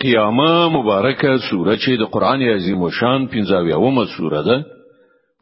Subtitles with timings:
[0.00, 4.56] قیامه مبارکه سوره چې د قران عظیم شان 15مه سوره ده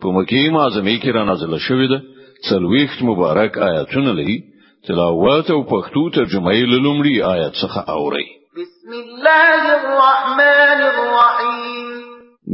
[0.00, 1.98] په مکی معظمه کې را نازله شوې ده
[2.48, 4.38] څلويخت مبارک آیاتونه لري
[4.88, 8.26] تلاوت او پښتو ترجمه یې لومړی آیت څخه اوري
[8.60, 11.88] بسم الله الرحمن الرحیم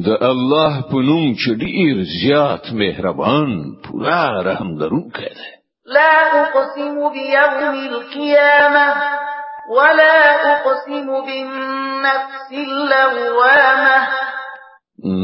[0.06, 3.48] د الله په نوم چې ډیر زیات مهربان
[3.84, 5.52] پورا رحم لرونکی دی
[5.94, 6.12] لا
[6.42, 8.88] اقسم بيوم القيامه
[9.68, 14.08] ولا اقسم بالنفس اللوامه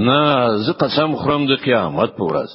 [0.05, 2.51] نه زه قسم خورم د قیامت په ورځ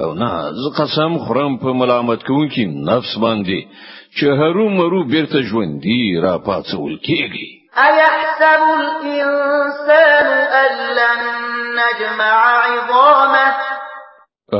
[0.00, 3.58] او نه زه قسم خورم په ملامت کوونکی نفس باندې
[4.16, 7.46] چې هرو مرو بیرته ژوندۍ را پاتول کیږي
[7.84, 10.30] ايحسب الانسان
[10.62, 11.20] ان لن
[11.80, 12.34] نجمع
[12.64, 13.46] عظامه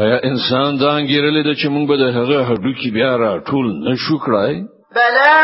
[0.01, 4.19] ایا انسان دا انګیرلې ده چې موږ به د هغه هډوکی بیا را ټول نشو
[4.27, 4.55] کړای
[4.97, 5.35] بلا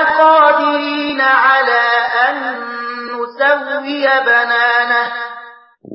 [1.17, 1.85] قادرين على
[2.29, 2.37] أن
[3.09, 5.13] نسوي بنانه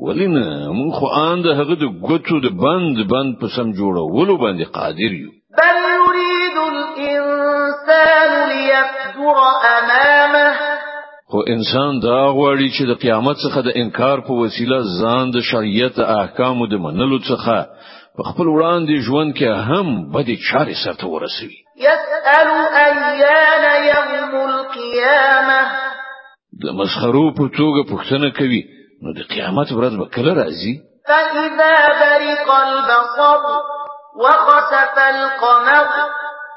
[0.04, 5.30] ولنا من خوان ده غد د ده بند بند پسم سم ولو بند قادر يو
[5.58, 9.36] بل يريد الانسان ليفجر
[9.78, 10.54] امامه
[11.30, 15.98] خو انسان دا غواړي چې د قیامت څخه د انکار په وسیله ځان د شریعت
[15.98, 17.66] احکامو د منلو څخه
[18.16, 22.48] په خپل وړاندې ژوند کې هم بدې چاري سره ورسوي يسأل
[22.86, 24.21] ايان يوم
[26.66, 28.62] د مسخرو په توګه پوښتنه کوي
[29.02, 30.74] نو د قیامت ورځ به کله راځي
[31.08, 31.46] فاذا
[32.00, 33.42] برق البصر
[34.24, 35.86] وخسف القمر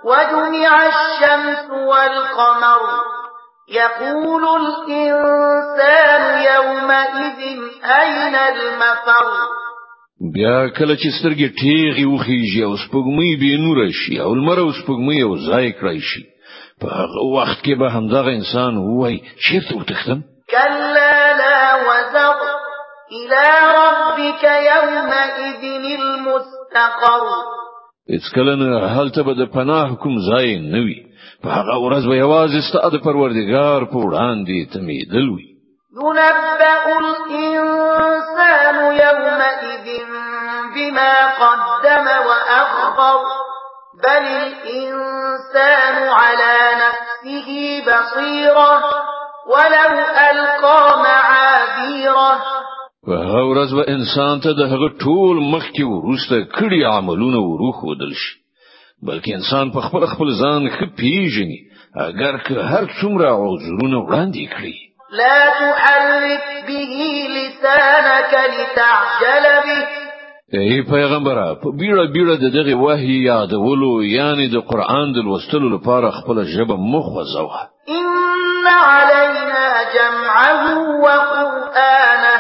[0.09, 1.61] وجمع الشمس
[1.91, 2.81] والقمر
[3.81, 6.21] يقول الانسان
[6.53, 7.39] يومئذ
[8.01, 9.25] اين المفر
[10.35, 15.17] بیا کله چې سترګې ټیغي وخیږي او سپوږمۍ به نور شي او لمر او سپوږمۍ
[15.25, 16.21] یو ځای کړی شي
[16.83, 22.39] وقت کې به همدغه انسان وای چیرته وتختم كلا لا وزق
[23.11, 25.63] إلى ربك يومئذ
[25.99, 27.23] المستقر
[28.09, 30.99] اسکلن هل ته د پناه کوم ځای نه وي
[31.43, 35.47] په هغه ورځ به یوازې ستاسو پروردگار په وړاندې تمیدل وي
[35.99, 39.85] ينبأ الإنسان يومئذ
[40.75, 43.45] بما قدم وأخر
[44.03, 47.51] بل الإنسان على نفسه
[47.81, 48.81] بصيرة
[49.53, 49.93] ولو
[50.31, 52.41] ألقى معاذيره
[53.05, 58.35] په ورځ و انسان ته د هغه ټول مخکې ورسته کړي عملونه وروخودل شي
[59.07, 61.59] بلکې انسان په خپل خپل ځان ښه پیژني
[62.07, 64.75] اگر که هر څومره عذرونه وړاندې کړي
[65.11, 66.97] لا تحرك به
[67.37, 70.04] لسانك لتعجل به
[70.53, 76.09] ای پیغمبره په بیړه بیړه د دغه وحی یادولو یعنی د قران د لوستلو لپاره
[76.19, 77.59] خپل ژبه مخ وزوه
[77.97, 82.33] ان علینا جمعه وقرانه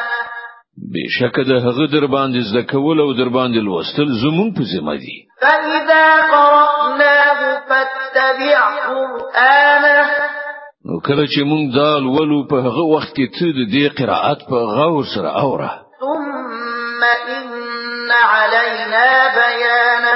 [0.93, 6.05] بشک د هغه در باندې زکول او در باندې لوستل زمون په ذمہ دي فاذا
[6.33, 7.39] قراناه
[7.69, 8.57] فاتبع
[9.37, 10.05] قرانه
[10.85, 14.55] نو کله چې مونږ دا ولو په هغه وخت کې ته د دې قرائت په
[14.77, 16.25] غور سره اوره ثم
[17.05, 19.05] إن علينا
[19.39, 20.15] بيانه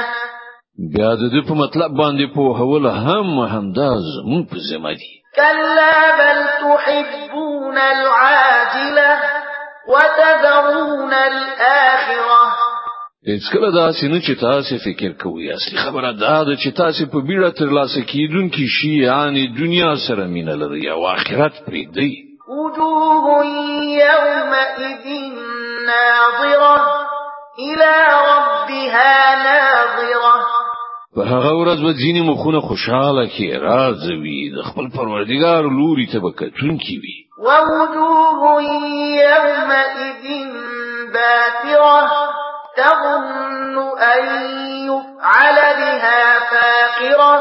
[0.94, 4.92] بیا د دې په مطلب باندې په هول هم همداز مون په ذمہ
[5.36, 6.38] کلا بل
[6.84, 9.12] تحبون العاجله
[9.92, 12.40] وتذرون الاخره
[13.28, 17.18] هیڅ کله دا سينه چې تاسو فکر کوی اصلي خبره دا ده چې تاسو په
[17.28, 22.10] بیړه تر لاسه کی شي یعنی دنیا سره مینه لري او آخرت پرې دی
[22.58, 23.44] وجوه
[24.02, 25.49] يومئذ
[25.90, 26.76] ناظرة
[27.58, 27.94] إلى
[28.30, 29.14] ربها
[29.48, 30.34] ناظرة
[31.16, 36.74] په هغه ورځ و ځینې مخونه خوشاله کې راځوي د خپل پروردگار لوري ته بکتون
[36.84, 38.40] کی وي ووجوه
[39.32, 40.24] يومئذ
[41.14, 41.98] باترة
[42.78, 43.76] تظن
[44.14, 44.22] أن
[44.90, 46.22] يفعل بها
[46.52, 47.34] فاقرة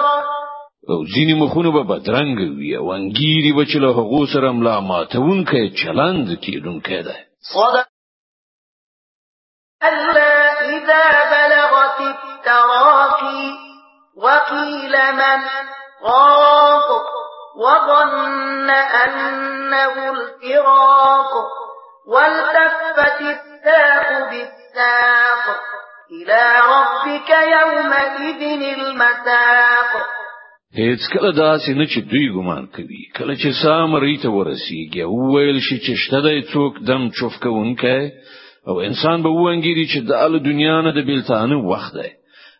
[0.93, 5.45] او ځینې مخونه به بدرنګ وي او انګيري به چې له هغو سره ملا ماتون
[5.45, 7.15] کوي چلند کیدونکې ده
[9.81, 13.43] كلا إذا بلغت التراقي
[14.17, 15.39] وقيل من
[16.03, 16.89] راق
[17.59, 18.69] وظن
[19.05, 21.31] أنه الفراق
[22.07, 25.45] والتفت الساق بالساق
[26.11, 26.43] إلى
[26.75, 28.43] ربك يومئذ
[28.75, 30.03] المساق
[30.77, 34.27] هیڅ کله داسې نه چې دوی ګمان کوي کله چې سامری ته
[35.07, 37.33] او ویل شي چې شته د څوک دم چوف
[38.67, 42.09] او انسان به وانګيري چې د ال دنیا نه د بیلتانه وخت دی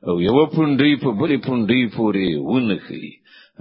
[0.07, 3.07] او یو پونډي په بلې پونډي پورې ونخي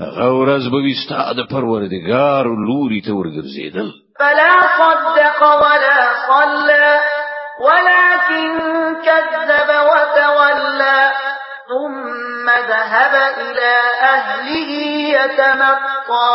[0.02, 3.88] هغه ورځ به وستا د پروردګار لوري ته ورګرځیدل
[4.20, 5.98] فلا صدق ولا
[6.28, 6.88] صلى
[7.66, 8.48] ولكن
[9.06, 11.00] كذب وتولى
[11.70, 13.14] ثم ذهب
[13.46, 13.74] الى
[14.14, 14.70] اهله
[15.16, 16.34] يتمطى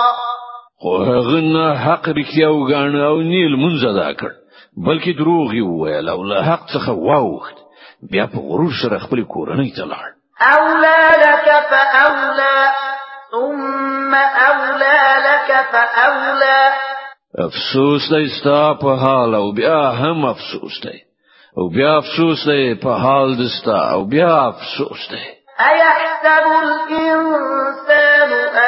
[0.82, 4.32] خو هغه حق رښتیا وګاڼه او نیل منځ دا کړ
[4.78, 7.56] بلکې دروغ یې وویل او له حق څخه واوخت
[8.12, 10.08] بیا په غرور سره خپل کورنۍ ته لاړ
[10.58, 12.58] اولا لك فاولا
[13.32, 14.12] ثم
[14.50, 16.62] اولا لك فاولا
[17.46, 20.98] افسوس دی ستا په حال او بیا هم افسوس دی
[21.60, 25.24] او بیا افسوس دی په حال دستا او بیا افسوس دی
[25.70, 27.90] ايحسب الانسان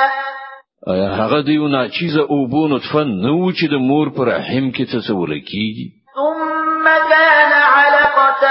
[0.93, 4.85] آیا هغه دی یو ناچیزه اوبو نطفه نه و چې د مور پر رحم کې
[4.93, 5.87] څه ول کیږي
[6.17, 8.47] ثم كان علقة